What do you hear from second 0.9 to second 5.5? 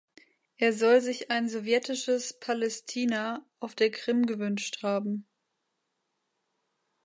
sich ein sowjetisches Palästina (auf der Krim) gewünscht haben.